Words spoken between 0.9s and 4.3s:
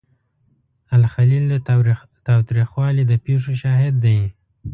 الخلیل د تاوتریخوالي د پیښو شاهد دی.